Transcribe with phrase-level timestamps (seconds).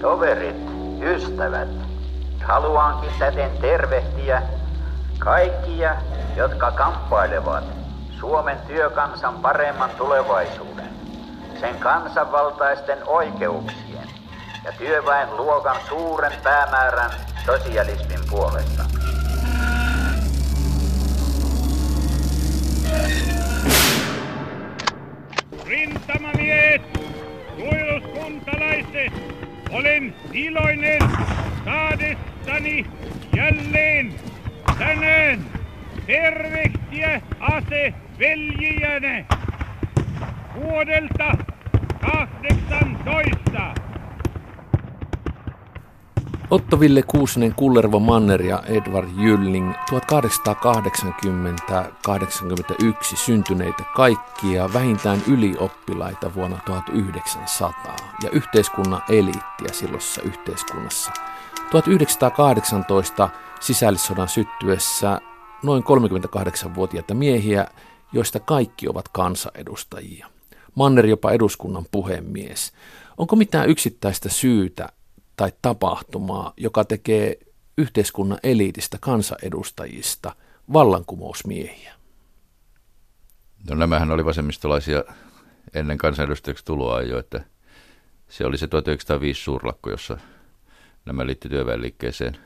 [0.00, 0.56] Toverit,
[1.02, 1.68] ystävät,
[2.44, 4.42] haluankin täten tervehtiä
[5.18, 5.96] kaikkia,
[6.36, 7.64] jotka kamppailevat
[8.20, 10.88] Suomen työkansan paremman tulevaisuuden,
[11.60, 14.08] sen kansanvaltaisten oikeuksien
[14.64, 17.10] ja työväen luokan suuren päämäärän
[17.46, 18.84] sosialismin puolesta.
[25.66, 26.82] Rintamamiehet,
[27.58, 29.39] suojeluskuntalaiset,
[29.70, 31.00] olen iloinen
[31.64, 32.86] saadessani
[33.36, 34.14] jälleen
[34.78, 35.40] tänään
[36.06, 39.26] tervehtiä ase veljiänne
[40.54, 41.36] vuodelta
[42.00, 43.79] 18.
[46.50, 49.76] Otto Ville Kuusinen, Kullervo Manner ja Edward Jylling, 1880-81
[53.16, 61.12] syntyneitä kaikkia, vähintään ylioppilaita vuonna 1900 ja yhteiskunnan eliittiä silloisessa yhteiskunnassa.
[61.70, 63.28] 1918
[63.60, 65.20] sisällissodan syttyessä
[65.62, 67.66] noin 38-vuotiaita miehiä,
[68.12, 70.26] joista kaikki ovat kansanedustajia.
[70.74, 72.72] Manner jopa eduskunnan puhemies.
[73.18, 74.88] Onko mitään yksittäistä syytä
[75.40, 77.38] tai tapahtumaa, joka tekee
[77.78, 80.36] yhteiskunnan eliitistä kansanedustajista
[80.72, 81.94] vallankumousmiehiä?
[83.70, 85.04] No nämähän oli vasemmistolaisia
[85.74, 87.44] ennen kansanedustajaksi tuloa jo, että
[88.28, 90.18] se oli se 1905 suurlakko, jossa
[91.04, 92.36] nämä liitti työväenliikkeeseen.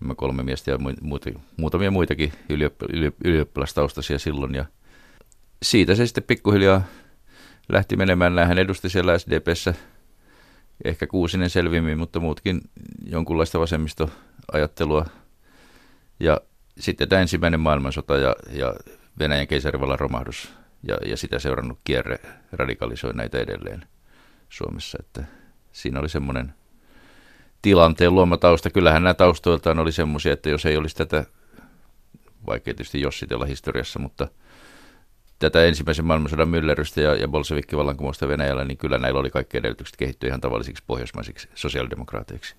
[0.00, 4.54] Nämä kolme miestä ja muuta, muutamia muitakin ylioppi- ylioppilastaustaisia silloin.
[4.54, 4.64] Ja
[5.62, 6.82] siitä se sitten pikkuhiljaa
[7.68, 8.34] lähti menemään.
[8.34, 9.74] Nämähän edusti siellä SDPssä–
[10.84, 12.60] ehkä Kuusinen selvimmin, mutta muutkin
[13.06, 15.06] jonkunlaista vasemmistoajattelua.
[16.20, 16.40] Ja
[16.78, 18.74] sitten tämä ensimmäinen maailmansota ja, ja
[19.18, 20.52] Venäjän keisarivallan romahdus
[20.88, 22.18] ja, ja sitä seurannut kierre
[22.52, 23.84] radikalisoi näitä edelleen
[24.48, 24.98] Suomessa.
[25.00, 25.24] Että
[25.72, 26.54] siinä oli semmoinen
[27.62, 28.70] tilanteen luoma tausta.
[28.70, 31.24] Kyllähän nämä taustoiltaan oli semmoisia, että jos ei olisi tätä,
[32.46, 34.28] vaikea tietysti jossitella historiassa, mutta–
[35.38, 40.28] tätä ensimmäisen maailmansodan myllerrystä ja, ja bolsevikkivallankumousta Venäjällä, niin kyllä näillä oli kaikki edellytykset kehittyä
[40.28, 42.54] ihan tavallisiksi pohjoismaisiksi sosiaalidemokraateiksi.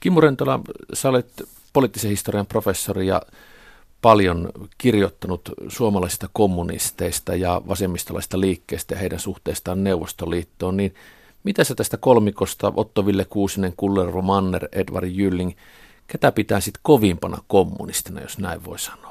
[0.00, 0.60] Kimmo Rentola,
[0.92, 3.22] sä olet poliittisen historian professori ja
[4.02, 10.94] paljon kirjoittanut suomalaisista kommunisteista ja vasemmistolaisista liikkeistä ja heidän suhteestaan Neuvostoliittoon, niin
[11.44, 15.52] mitä sä tästä kolmikosta, Otto Ville Kuusinen, Kullervo Manner, Edward Jylling,
[16.06, 19.09] ketä pitäisit kovimpana kommunistina, jos näin voi sanoa?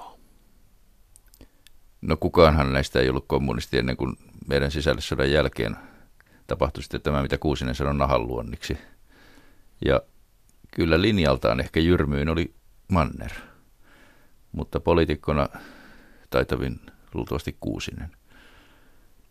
[2.01, 4.15] No kukaanhan näistä ei ollut kommunisti ennen kuin
[4.47, 5.77] meidän sisällissodan jälkeen
[6.47, 8.77] tapahtui sitten tämä, mitä Kuusinen sanoi nahan luonniksi.
[9.85, 10.01] Ja
[10.71, 12.53] kyllä linjaltaan ehkä jyrmyin oli
[12.87, 13.31] Manner,
[14.51, 15.49] mutta poliitikkona
[16.29, 16.79] taitavin
[17.13, 18.09] luultavasti Kuusinen.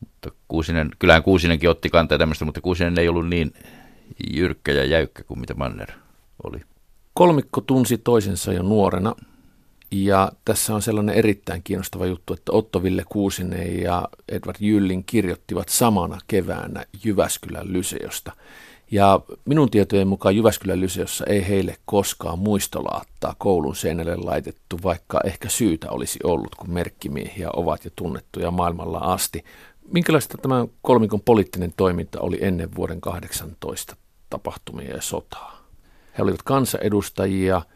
[0.00, 3.52] Mutta Kuusinen, kyllähän Kuusinenkin otti kantaa tämmöistä, mutta Kuusinen ei ollut niin
[4.30, 5.92] jyrkkä ja jäykkä kuin mitä Manner
[6.44, 6.60] oli.
[7.14, 9.14] Kolmikko tunsi toisensa jo nuorena.
[9.90, 15.68] Ja tässä on sellainen erittäin kiinnostava juttu, että Otto Ville Kuusinen ja Edward Jyllin kirjoittivat
[15.68, 18.32] samana keväänä Jyväskylän lyseosta.
[18.90, 25.48] Ja minun tietojen mukaan Jyväskylän lyseossa ei heille koskaan muistolaattaa koulun seinälle laitettu, vaikka ehkä
[25.48, 29.44] syytä olisi ollut, kun merkkimiehiä ovat jo tunnettuja maailmalla asti.
[29.92, 33.96] Minkälaista tämän kolmikon poliittinen toiminta oli ennen vuoden 18
[34.30, 35.58] tapahtumia ja sotaa?
[36.18, 37.62] He olivat kansanedustajia–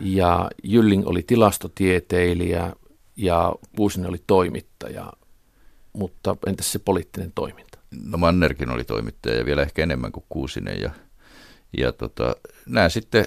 [0.00, 2.72] ja Jylling oli tilastotieteilijä
[3.16, 5.12] ja Puusinen oli toimittaja,
[5.92, 7.78] mutta entäs se poliittinen toiminta?
[8.04, 10.90] No Mannerkin oli toimittaja ja vielä ehkä enemmän kuin Kuusinen ja,
[11.78, 12.36] ja tota,
[12.66, 13.26] nämä sitten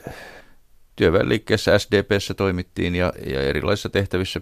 [0.95, 4.41] työväenliikkeessä SDPssä toimittiin ja, ja erilaisissa tehtävissä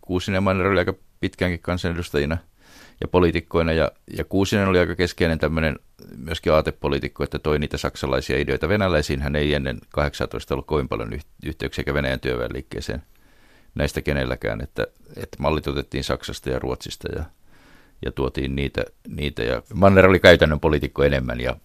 [0.00, 2.38] Kuusinen ja Manner oli aika pitkäänkin kansanedustajina–
[3.00, 3.72] ja poliitikkoina.
[3.72, 5.78] Ja, ja Kuusinen oli aika keskeinen tämmöinen
[6.16, 8.68] myöskin aatepoliitikko, että toi niitä saksalaisia ideoita.
[8.68, 13.02] Venäläisiin hän ei ennen 18 ollut kovin paljon yhteyksiä Venäjän työväenliikkeeseen
[13.74, 17.24] näistä kenelläkään, että, että mallit otettiin Saksasta ja Ruotsista ja,
[18.04, 19.42] ja tuotiin niitä, niitä.
[19.42, 21.56] Ja Manner oli käytännön poliitikko enemmän ja,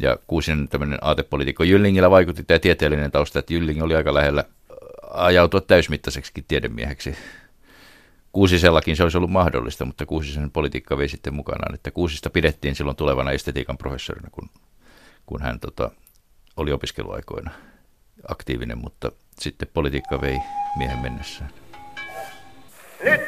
[0.00, 1.64] ja Kuusinen tämmöinen aatepoliitikko.
[1.64, 4.44] Jyllingillä vaikutti tämä tieteellinen tausta, että Jylling oli aika lähellä
[5.10, 7.16] ajautua täysmittaiseksi tiedemieheksi
[8.34, 12.96] Kuusisellakin se olisi ollut mahdollista, mutta Kuusisen politiikka vei sitten mukanaan, että Kuusista pidettiin silloin
[12.96, 14.50] tulevana estetiikan professorina, kun,
[15.26, 15.90] kun hän tota,
[16.56, 17.50] oli opiskeluaikoina
[18.28, 20.38] aktiivinen, mutta sitten politiikka vei
[20.76, 21.50] miehen mennessään.
[23.04, 23.20] Nyt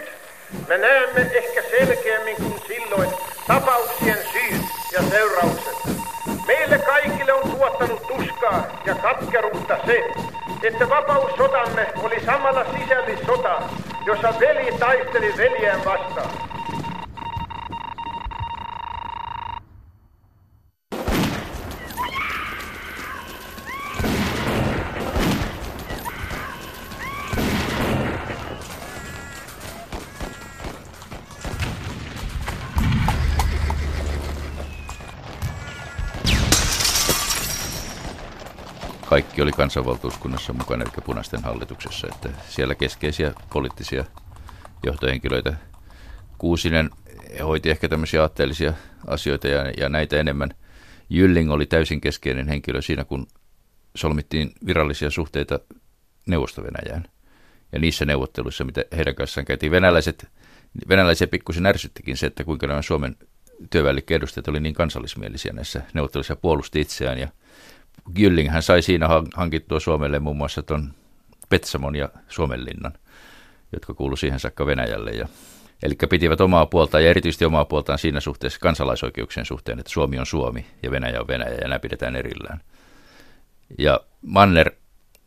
[0.69, 3.11] me näemme ehkä selkeämmin kuin silloin
[3.47, 4.63] tapauksien syyt
[4.93, 5.77] ja seuraukset.
[6.47, 10.05] Meille kaikille on tuottanut tuskaa ja katkeruutta se,
[10.63, 13.63] että vapaussotamme oli samalla sisällissota,
[14.07, 16.46] jossa veli taisteli veljään vastaan.
[39.09, 44.05] Kaikki oli kansanvaltuuskunnassa mukana, eli punaisten hallituksessa, että siellä keskeisiä poliittisia
[44.87, 45.55] johtohenkilöitä.
[46.39, 46.91] Kuusinen
[47.43, 48.73] hoiti ehkä tämmöisiä aatteellisia
[49.07, 50.51] asioita ja, ja näitä enemmän.
[51.11, 53.27] Jylling oli täysin keskeinen henkilö siinä, kun
[53.95, 55.61] solmittiin virallisia suhteita
[56.27, 56.63] neuvosto
[57.73, 60.29] Ja niissä neuvotteluissa, mitä heidän kanssaan käytiin, venäläiset,
[60.89, 63.17] venäläisiä pikkusen ärsyttikin se, että kuinka nämä Suomen
[63.71, 67.19] työväenliikkeen edustajat oli niin kansallismielisiä näissä neuvotteluissa puolusti itseään.
[67.19, 67.29] Ja
[68.15, 70.95] Gylling hän sai siinä hankittua Suomelle muun muassa tuon
[71.49, 72.93] Petsamon ja Suomenlinnan,
[73.73, 75.11] jotka kuulu siihen saakka Venäjälle.
[75.11, 75.29] Ja,
[75.83, 80.27] eli pitivät omaa puoltaan ja erityisesti omaa puoltaan siinä suhteessa kansalaisoikeuksien suhteen, että Suomi on
[80.27, 82.61] Suomi ja Venäjä on Venäjä ja nämä pidetään erillään.
[83.79, 84.71] Ja Manner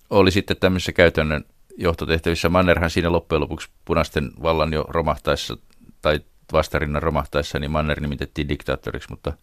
[0.10, 1.46] oli sitten tämmöisessä käytännön
[1.78, 2.50] johtotehtävissä.
[2.50, 5.58] Mannerhan siinä loppujen lopuksi punaisten vallan jo romahtaessa
[6.02, 6.20] tai
[6.54, 9.34] vastarinnan romahtaessa, niin Manner nimitettiin diktaattoriksi, mutta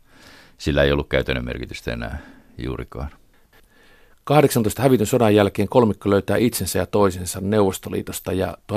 [0.58, 2.18] sillä ei ollut käytännön merkitystä enää
[2.58, 3.10] juurikaan.
[4.26, 8.76] 18 hävityn sodan jälkeen kolmikko löytää itsensä ja toisensa Neuvostoliitosta ja 1902-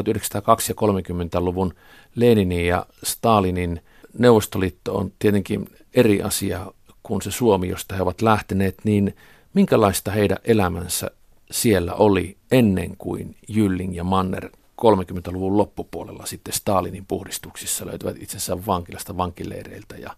[0.70, 1.74] ja 30-luvun
[2.16, 3.82] Leninin ja Stalinin
[4.18, 6.74] Neuvostoliitto on tietenkin eri asia
[7.04, 9.16] kuin se Suomi, josta he ovat lähteneet, niin
[9.54, 11.12] minkälaista heidän elämänsä
[11.52, 14.50] siellä oli ennen kuin Jylling ja Manner
[14.82, 20.16] 30-luvun loppupuolella sitten Stalinin puhdistuksissa löytyvät itsensä vankilasta vankileireiltä ja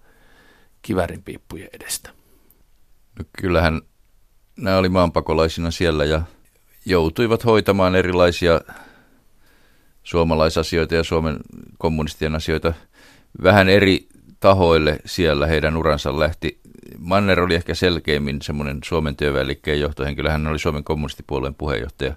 [0.82, 2.10] kivärinpiippujen edestä.
[3.20, 3.82] No kyllähän
[4.58, 6.22] nämä oli maanpakolaisina siellä ja
[6.86, 8.62] joutuivat hoitamaan erilaisia
[10.04, 11.38] suomalaisasioita ja Suomen
[11.78, 12.74] kommunistien asioita
[13.44, 14.08] vähän eri
[14.40, 16.60] tahoille siellä heidän uransa lähti.
[16.98, 20.32] Manner oli ehkä selkeimmin semmoinen Suomen työväenliikkeen johtohenkilö.
[20.32, 22.16] Hän oli Suomen kommunistipuolueen puheenjohtaja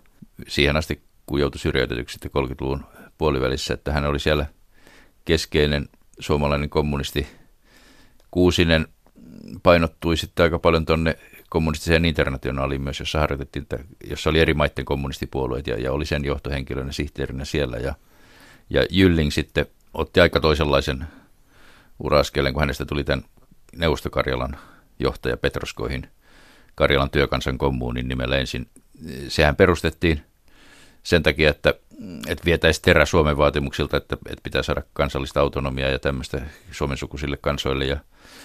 [0.48, 2.84] siihen asti, kun joutui syrjäytetyksi 30-luvun
[3.18, 4.46] puolivälissä, että hän oli siellä
[5.24, 5.88] keskeinen
[6.18, 7.26] suomalainen kommunisti.
[8.30, 8.86] Kuusinen
[9.62, 11.18] painottui sitten aika paljon tuonne
[11.54, 13.66] kommunistiseen internationaaliin myös, jossa harjoitettiin,
[14.10, 17.76] jossa oli eri maiden kommunistipuolueet ja, ja oli sen johtohenkilönä sihteerinä siellä.
[17.76, 17.94] Ja,
[18.70, 21.04] ja Jylling sitten otti aika toisenlaisen
[21.98, 23.24] uraskelen, kun hänestä tuli tämän
[23.76, 24.56] Neuvostokarjalan
[24.98, 26.08] johtaja Petroskoihin
[26.74, 28.68] Karjalan työkansan kommuunin nimellä ensin.
[29.28, 30.22] Sehän perustettiin
[31.02, 31.74] sen takia, että,
[32.28, 36.42] että vietäisi terä Suomen vaatimuksilta, että, että pitää saada kansallista autonomiaa ja tämmöistä
[36.72, 37.84] Suomen sukuisille kansoille.
[37.84, 37.96] Ja,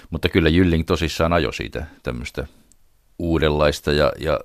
[0.10, 2.48] mutta kyllä Jylling tosissaan ajo siitä tämmöistä
[3.20, 4.40] uudenlaista ja, ja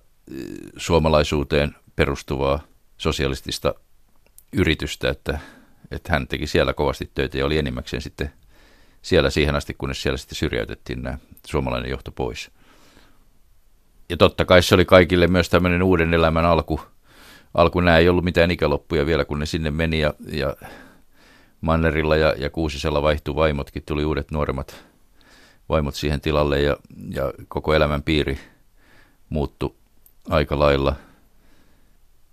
[0.76, 2.60] suomalaisuuteen perustuvaa
[2.98, 3.74] sosialistista
[4.52, 5.38] yritystä, että,
[5.90, 8.32] että hän teki siellä kovasti töitä ja oli enimmäkseen sitten
[9.02, 12.50] siellä siihen asti, kunnes siellä sitten syrjäytettiin nämä suomalainen johto pois.
[14.08, 16.80] Ja totta kai se oli kaikille myös tämmöinen uuden elämän alku.
[17.54, 20.56] Alku nämä ei ollut mitään ikäloppuja vielä, kun ne sinne meni ja, ja
[21.60, 24.84] Mannerilla ja, ja Kuusisella vaihtui vaimotkin, tuli uudet nuoremmat
[25.68, 26.76] vaimot siihen tilalle ja,
[27.10, 28.38] ja koko elämän piiri
[29.28, 29.76] muuttu
[30.28, 30.96] aika lailla.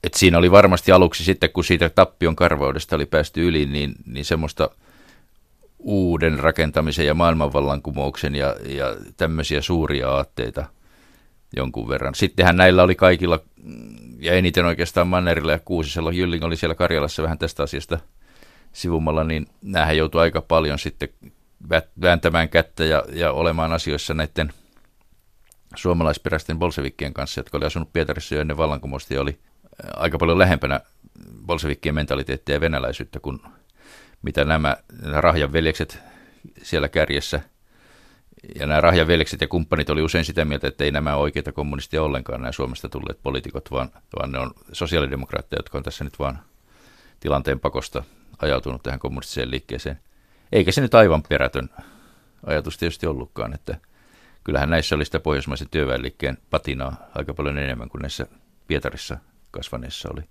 [0.03, 4.25] Et siinä oli varmasti aluksi sitten, kun siitä tappion karvaudesta oli päästy yli, niin, niin
[4.25, 4.69] semmoista
[5.79, 10.65] uuden rakentamisen ja maailmanvallankumouksen ja, ja tämmöisiä suuria aatteita
[11.55, 12.15] jonkun verran.
[12.15, 13.39] Sittenhän näillä oli kaikilla,
[14.19, 17.99] ja eniten oikeastaan Mannerilla ja Kuusisella, Jylling oli siellä Karjalassa vähän tästä asiasta
[18.73, 21.09] sivumalla, niin näähän joutui aika paljon sitten
[22.01, 24.53] vääntämään kättä ja, ja olemaan asioissa näiden
[25.75, 29.39] suomalaisperäisten bolsevikkien kanssa, jotka oli asunut Pietarissa jo ennen vallankumousta ja oli
[29.95, 30.79] aika paljon lähempänä
[31.45, 33.39] bolsevikkien mentaliteettia ja venäläisyyttä kuin
[34.21, 35.99] mitä nämä, nämä Rahjan veljekset
[36.63, 37.41] siellä kärjessä.
[38.59, 42.03] Ja nämä Rahjan veljekset ja kumppanit oli usein sitä mieltä, että ei nämä oikeita kommunistia
[42.03, 46.39] ollenkaan, nämä Suomesta tulleet poliitikot, vaan, vaan ne on sosiaalidemokraatteja, jotka on tässä nyt vaan
[47.19, 48.03] tilanteen pakosta
[48.39, 49.99] ajautunut tähän kommunistiseen liikkeeseen.
[50.51, 51.69] Eikä se nyt aivan perätön
[52.45, 53.77] ajatus tietysti ollutkaan, että
[54.43, 58.27] kyllähän näissä oli sitä pohjoismaisen työväenliikkeen patinaa aika paljon enemmän kuin näissä
[58.67, 59.17] Pietarissa
[59.51, 60.21] kasvaneissa oli.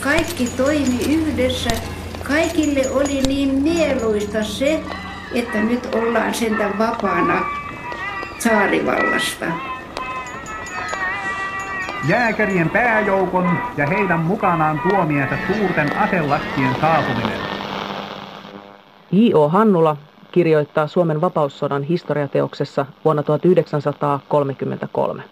[0.00, 1.70] Kaikki toimi yhdessä.
[2.22, 4.80] Kaikille oli niin mieluista se,
[5.34, 7.44] että nyt ollaan sentään vapaana
[8.38, 9.73] saarivallasta.
[12.08, 17.38] Jääkärien pääjoukon ja heidän mukanaan tuomiensa suurten aselastien saapuminen.
[19.12, 19.48] J.O.
[19.48, 19.96] Hannula
[20.32, 25.22] kirjoittaa Suomen vapaussodan historiateoksessa vuonna 1933.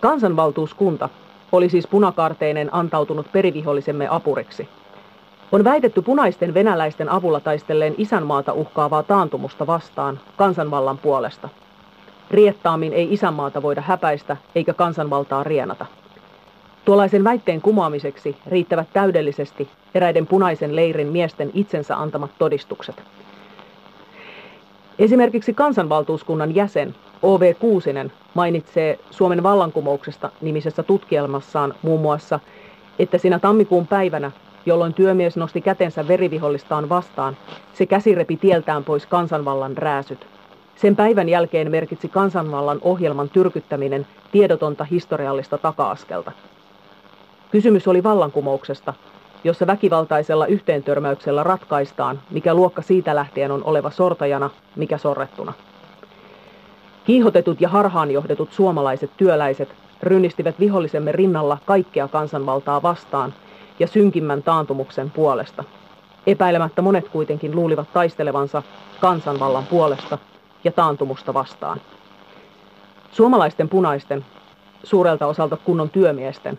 [0.00, 1.08] Kansanvaltuuskunta
[1.52, 4.68] oli siis punakaarteinen antautunut perivihollisemme apuriksi.
[5.52, 11.48] On väitetty punaisten venäläisten avulla taistelleen isänmaata uhkaavaa taantumusta vastaan kansanvallan puolesta.
[12.32, 15.86] Riettaammin ei isänmaata voida häpäistä eikä kansanvaltaa rienata.
[16.84, 23.02] Tuollaisen väitteen kumoamiseksi riittävät täydellisesti eräiden punaisen leirin miesten itsensä antamat todistukset.
[24.98, 27.54] Esimerkiksi kansanvaltuuskunnan jäsen O.V.
[27.54, 32.40] Kuusinen mainitsee Suomen vallankumouksesta nimisessä tutkielmassaan muun muassa,
[32.98, 34.30] että siinä tammikuun päivänä,
[34.66, 37.36] jolloin työmies nosti kätensä verivihollistaan vastaan,
[37.74, 40.26] se käsirepi tieltään pois kansanvallan rääsyt.
[40.76, 46.32] Sen päivän jälkeen merkitsi kansanvallan ohjelman tyrkyttäminen tiedotonta historiallista taka-askelta.
[47.50, 48.94] Kysymys oli vallankumouksesta,
[49.44, 55.52] jossa väkivaltaisella yhteentörmäyksellä ratkaistaan, mikä luokka siitä lähtien on oleva sortajana, mikä sorrettuna.
[57.04, 59.68] Kiihotetut ja harhaanjohdetut suomalaiset työläiset
[60.02, 63.34] rynnistivät vihollisemme rinnalla kaikkea kansanvaltaa vastaan
[63.78, 65.64] ja synkimmän taantumuksen puolesta.
[66.26, 68.62] Epäilemättä monet kuitenkin luulivat taistelevansa
[69.00, 70.18] kansanvallan puolesta
[70.64, 71.80] ja taantumusta vastaan.
[73.12, 74.24] Suomalaisten punaisten,
[74.82, 76.58] suurelta osalta kunnon työmiesten,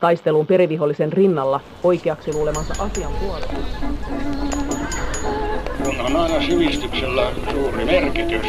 [0.00, 3.56] taisteluun perivihollisen rinnalla oikeaksi luulemansa asian puolesta.
[6.06, 8.46] On aina sivistyksellä suuri merkitys.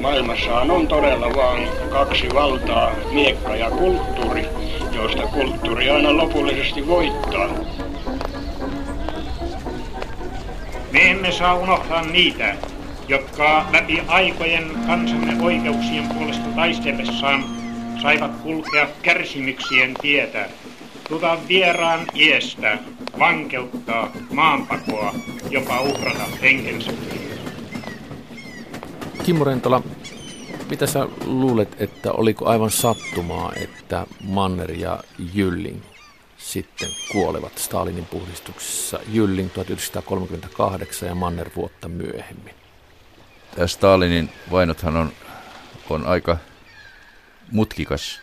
[0.00, 4.48] Maailmassahan on todella vain kaksi valtaa, miekka ja kulttuuri,
[4.92, 7.48] joista kulttuuri aina lopullisesti voittaa.
[10.92, 12.54] Me emme saa unohtaa niitä,
[13.08, 17.44] jotka läpi aikojen kansamme oikeuksien puolesta taistellessaan
[18.02, 20.48] saivat kulkea kärsimyksien tietä,
[21.08, 22.78] tuta vieraan iestä,
[23.18, 25.14] vankeuttaa, maanpakoa,
[25.50, 26.92] jopa uhrata henkensä.
[29.24, 29.82] Kimmo Rentola,
[30.70, 34.98] mitä sä luulet, että oliko aivan sattumaa, että Manner ja
[35.34, 35.80] Jylling
[36.38, 38.98] sitten kuolevat Stalinin puhdistuksessa?
[39.12, 42.65] Jylling 1938 ja Manner vuotta myöhemmin.
[43.56, 45.12] Tämä Stalinin vainothan on,
[45.90, 46.36] on aika
[47.52, 48.20] mutkikas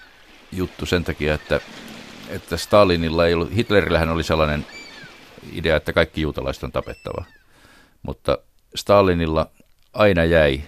[0.51, 1.59] juttu sen takia, että,
[2.29, 4.65] että Stalinilla ei ollut, Hitlerillähän oli sellainen
[5.51, 7.25] idea, että kaikki juutalaiset on tapettava.
[8.03, 8.37] Mutta
[8.75, 9.49] Stalinilla
[9.93, 10.61] aina jäi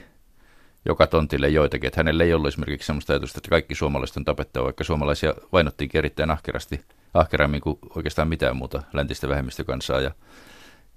[0.86, 4.66] joka tontille joitakin, että hänellä ei ollut esimerkiksi sellaista ajatusta, että kaikki suomalaiset on tapettava,
[4.66, 6.82] vaikka suomalaisia vainottiinkin erittäin ahkerasti,
[7.14, 10.02] ahkerammin kuin oikeastaan mitään muuta läntistä vähemmistökansaa.
[10.02, 10.12] Ja,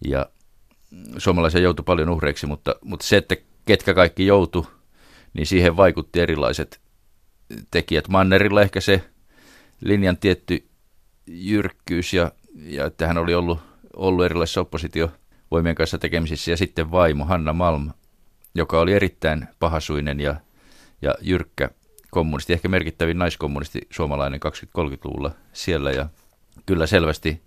[0.09, 0.27] ja
[1.19, 3.37] suomalaisia joutui paljon uhreiksi, mutta, mutta se, että
[3.69, 4.67] ketkä kaikki joutu,
[5.35, 6.81] niin siihen vaikutti erilaiset
[7.71, 8.09] tekijät.
[8.09, 9.05] Mannerilla ehkä se
[9.81, 10.69] linjan tietty
[11.27, 13.59] jyrkkyys ja, ja että hän oli ollut,
[13.97, 17.91] ollut erilaisissa oppositiovoimien kanssa tekemisissä ja sitten vaimo Hanna Malm,
[18.55, 20.37] joka oli erittäin pahasuinen ja,
[21.03, 21.71] ja jyrkkä
[22.11, 24.41] kommunisti, ehkä merkittävin naiskommunisti suomalainen
[24.79, 26.09] 20-30-luvulla siellä ja
[26.67, 27.43] kyllä selvästi,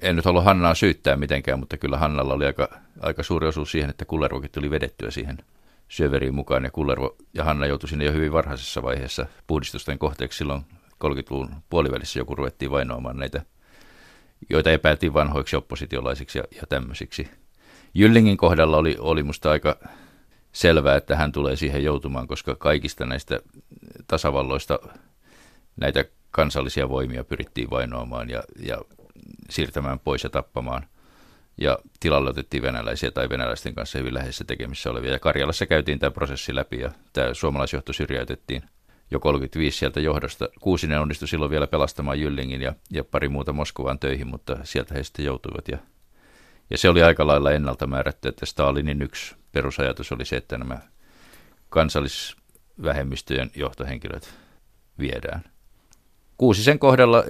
[0.00, 2.68] en nyt halua Hannaa syyttää mitenkään, mutta kyllä Hannalla oli aika,
[3.00, 5.38] aika suuri osuus siihen, että Kullervokin tuli vedettyä siihen
[5.88, 10.62] syöveriin mukaan ja Kullervo ja Hanna joutui sinne jo hyvin varhaisessa vaiheessa puhdistusten kohteeksi silloin
[11.04, 13.42] 30-luvun puolivälissä joku ruvettiin vainoamaan näitä,
[14.50, 17.30] joita epäiltiin vanhoiksi oppositiolaisiksi ja, ja tämmöisiksi.
[17.94, 19.78] Jyllingin kohdalla oli, oli musta aika
[20.52, 23.40] selvää, että hän tulee siihen joutumaan, koska kaikista näistä
[24.06, 24.78] tasavalloista
[25.76, 28.78] näitä kansallisia voimia pyrittiin vainoamaan ja, ja
[29.50, 30.86] siirtämään pois ja tappamaan.
[31.58, 35.12] Ja tilalle otettiin venäläisiä tai venäläisten kanssa hyvin läheisessä tekemissä olevia.
[35.12, 38.62] Ja Karjalassa käytiin tämä prosessi läpi ja tämä suomalaisjohto syrjäytettiin
[39.10, 40.48] jo 35 sieltä johdosta.
[40.60, 45.02] Kuusinen onnistui silloin vielä pelastamaan Jyllingin ja, ja pari muuta Moskovaan töihin, mutta sieltä he
[45.02, 45.68] sitten joutuivat.
[45.68, 45.78] Ja,
[46.70, 50.78] ja se oli aika lailla ennalta määrätty, että Stalinin yksi perusajatus oli se, että nämä
[51.68, 54.34] kansallisvähemmistöjen johtohenkilöt
[54.98, 55.44] viedään.
[56.36, 57.24] Kuusisen kohdalla,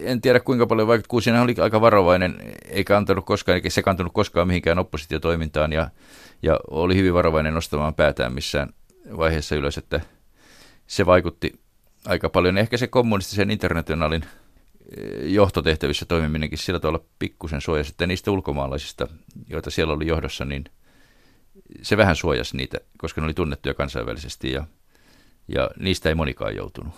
[0.00, 2.36] en tiedä kuinka paljon vaikutti, Kuusinen oli aika varovainen,
[2.68, 5.90] eikä antanut koskaan, eikä sekantunut koskaan mihinkään oppositiotoimintaan ja,
[6.42, 8.68] ja oli hyvin varovainen nostamaan päätään missään
[9.16, 10.00] vaiheessa ylös, että
[10.86, 11.60] se vaikutti
[12.06, 12.58] aika paljon.
[12.58, 14.24] Ehkä se kommunistisen internationaalin
[15.22, 19.08] johtotehtävissä toimiminenkin sillä tavalla pikkusen suojasi, että niistä ulkomaalaisista,
[19.48, 20.64] joita siellä oli johdossa, niin
[21.82, 24.64] se vähän suojasi niitä, koska ne oli tunnettuja kansainvälisesti ja,
[25.48, 26.94] ja niistä ei monikaan joutunut.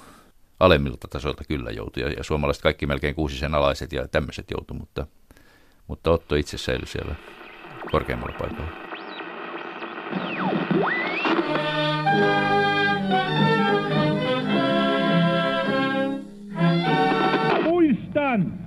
[0.61, 5.07] Alemmilta tasoilta kyllä joutui ja, ja suomalaiset kaikki melkein kuusisen alaiset ja tämmöiset joutu, mutta,
[5.87, 7.15] mutta Otto itse säilyi siellä
[7.91, 8.71] korkeammalla paikalla.
[17.63, 18.59] Muistan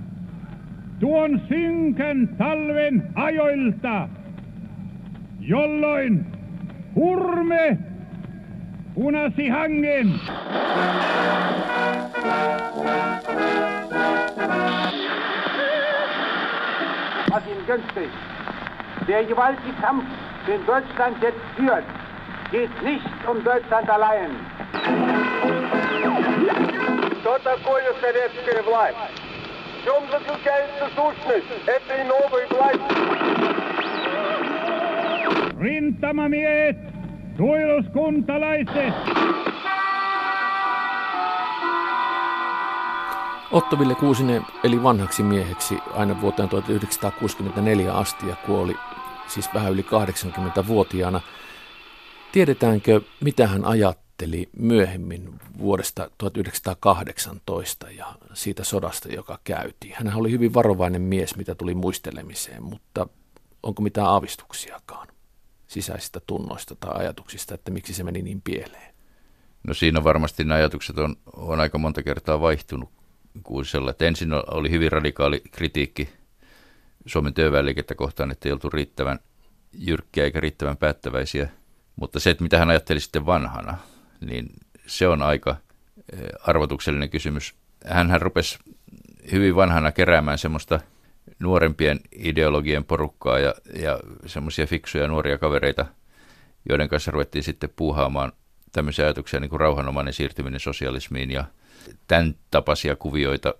[1.00, 4.08] tuon synkän talven ajoilta,
[5.40, 6.26] jolloin
[6.94, 7.89] hurme
[8.99, 10.19] punasi hangen.
[17.27, 18.09] Was ihm gönnte.
[19.07, 20.05] Der gewaltige Kampf,
[20.47, 21.83] den Deutschland jetzt führt,
[22.51, 24.31] geht nicht um Deutschland allein.
[27.21, 28.97] Что такое советская власть?
[29.81, 32.95] В чем заключается сущность этой новой власти?
[43.52, 48.76] Otto Ville Kuusinen eli vanhaksi mieheksi aina vuoteen 1964 asti ja kuoli
[49.26, 51.20] siis vähän yli 80-vuotiaana.
[52.32, 59.94] Tiedetäänkö, mitä hän ajatteli myöhemmin vuodesta 1918 ja siitä sodasta, joka käytiin?
[59.94, 63.08] Hän oli hyvin varovainen mies, mitä tuli muistelemiseen, mutta
[63.62, 65.08] onko mitään aavistuksiakaan
[65.70, 68.94] sisäisistä tunnoista tai ajatuksista, että miksi se meni niin pieleen?
[69.66, 72.90] No siinä varmasti ne ajatukset on, on aika monta kertaa vaihtunut
[73.42, 73.90] Kuusella.
[73.90, 76.08] Että ensin oli hyvin radikaali kritiikki
[77.06, 79.18] Suomen työväenliikettä kohtaan, että ei oltu riittävän
[79.72, 81.48] jyrkkiä eikä riittävän päättäväisiä.
[81.96, 83.78] Mutta se, että mitä hän ajatteli sitten vanhana,
[84.20, 84.46] niin
[84.86, 85.56] se on aika
[86.12, 87.54] eh, arvotuksellinen kysymys.
[87.86, 88.58] Hän rupesi
[89.32, 90.80] hyvin vanhana keräämään semmoista
[91.38, 95.86] nuorempien ideologien porukkaa ja, ja semmoisia fiksuja nuoria kavereita,
[96.68, 98.32] joiden kanssa ruvettiin sitten puuhaamaan
[98.72, 101.44] tämmöisiä ajatuksia niin kuin rauhanomainen siirtyminen sosialismiin ja
[102.06, 103.54] tämän tapaisia kuvioita,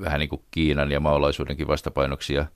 [0.00, 2.46] vähän niin kuin Kiinan ja maalaisuudenkin vastapainoksia.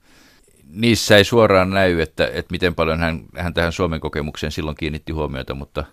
[0.69, 5.11] Niissä ei suoraan näy, että, että miten paljon hän, hän tähän Suomen kokemukseen silloin kiinnitti
[5.11, 5.85] huomiota, mutta,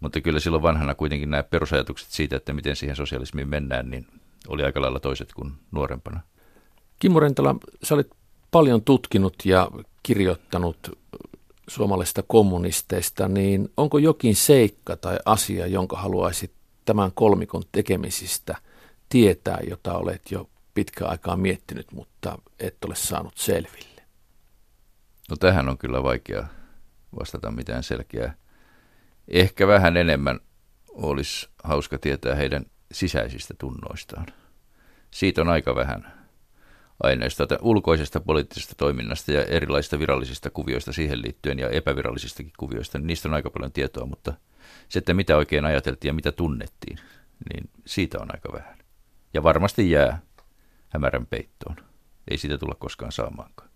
[0.00, 4.06] mutta kyllä silloin vanhana kuitenkin nämä perusajatukset siitä, että miten siihen sosialismiin mennään, niin
[4.48, 6.20] oli aika lailla toiset kuin nuorempana.
[6.98, 8.10] Kimmo Rentala, sä olit
[8.50, 9.68] paljon tutkinut ja
[10.02, 10.98] kirjoittanut
[11.68, 16.52] suomalaisista kommunisteista, niin onko jokin seikka tai asia, jonka haluaisit
[16.84, 18.56] tämän kolmikon tekemisistä
[19.08, 24.02] tietää, jota olet jo pitkä aikaa miettinyt, mutta et ole saanut selville?
[25.30, 26.46] No tähän on kyllä vaikea
[27.20, 28.34] vastata mitään selkeää.
[29.28, 30.40] Ehkä vähän enemmän
[30.88, 34.26] olisi hauska tietää heidän sisäisistä tunnoistaan.
[35.10, 36.17] Siitä on aika vähän
[37.02, 42.98] aineistoa ulkoisesta poliittisesta toiminnasta ja erilaisista virallisista kuvioista siihen liittyen ja epävirallisistakin kuvioista.
[42.98, 44.32] Niin niistä on aika paljon tietoa, mutta
[44.88, 46.98] se, että mitä oikein ajateltiin ja mitä tunnettiin,
[47.52, 48.78] niin siitä on aika vähän.
[49.34, 50.22] Ja varmasti jää
[50.88, 51.76] hämärän peittoon.
[52.30, 53.70] Ei siitä tulla koskaan saamaankaan.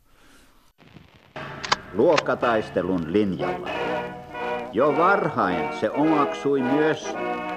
[1.93, 3.69] Luokkataistelun linjalla.
[4.73, 7.15] Jo varhain se omaksui myös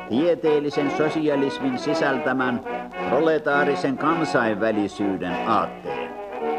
[0.09, 2.61] tieteellisen sosialismin sisältämän
[3.09, 6.09] proletaarisen kansainvälisyyden aatteen.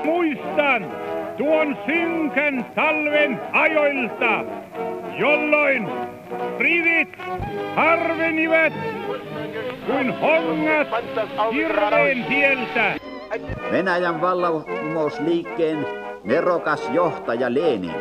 [0.04, 0.87] Muistan
[1.37, 4.44] tuon synkän talven ajoilta,
[5.18, 5.88] jolloin
[6.59, 7.18] rivit
[7.74, 8.72] harvenivat
[9.87, 10.88] kuin hongat
[11.52, 12.94] hirveen tieltä.
[13.72, 15.87] Venäjän vallankumousliikkeen
[16.24, 17.92] nerokas johtaja Lenin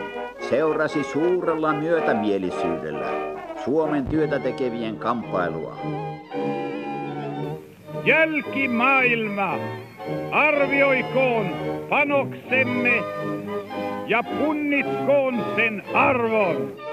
[0.50, 3.35] seurasi suurella myötämielisyydellä
[3.66, 5.78] Suomen työtä tekevien kamppailua.
[8.06, 9.58] Jälkimaailma
[10.32, 11.56] arvioikoon
[11.90, 13.04] panoksemme
[14.08, 16.85] ja punnitkoon sen arvon.